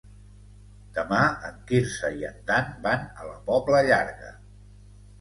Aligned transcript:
Demà 0.95 1.19
en 1.51 1.59
Quirze 1.69 2.11
i 2.23 2.27
en 2.33 2.41
Dan 2.51 2.75
van 2.89 3.07
a 3.07 3.31
la 3.31 3.39
Pobla 3.53 3.87
Llarga. 3.93 4.37